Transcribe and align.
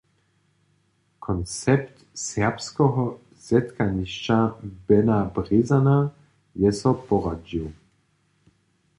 Koncept 1.25 2.01
serbskeho 2.21 3.03
zetkanišća 3.47 4.37
Bena 4.87 5.19
Brězana 5.35 5.99
je 6.65 6.71
so 6.79 6.95
poradźił. 7.11 7.69